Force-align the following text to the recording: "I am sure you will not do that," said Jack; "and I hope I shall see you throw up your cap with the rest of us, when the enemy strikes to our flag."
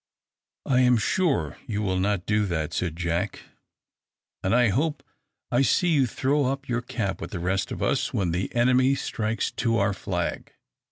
"I 0.65 0.79
am 0.79 0.97
sure 0.97 1.57
you 1.67 1.83
will 1.83 1.99
not 1.99 2.25
do 2.25 2.47
that," 2.47 2.73
said 2.73 2.95
Jack; 2.95 3.41
"and 4.43 4.55
I 4.55 4.69
hope 4.69 5.03
I 5.51 5.57
shall 5.61 5.73
see 5.75 5.89
you 5.89 6.07
throw 6.07 6.45
up 6.45 6.67
your 6.67 6.81
cap 6.81 7.21
with 7.21 7.29
the 7.29 7.39
rest 7.39 7.71
of 7.71 7.83
us, 7.83 8.11
when 8.11 8.31
the 8.31 8.51
enemy 8.55 8.95
strikes 8.95 9.51
to 9.51 9.77
our 9.77 9.93
flag." 9.93 10.53